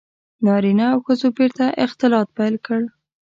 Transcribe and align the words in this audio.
•نارینه 0.45 0.85
او 0.93 0.99
ښځو 1.05 1.27
بېرته 1.37 1.65
اختلاط 1.85 2.27
پیل 2.37 2.55
کړ. 2.65 2.81